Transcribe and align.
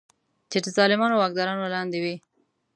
چې 0.51 0.57
د 0.63 0.65
ظالمو 0.75 1.07
واکدارانو 1.19 1.65
لاندې 1.75 1.97
وي. 2.03 2.15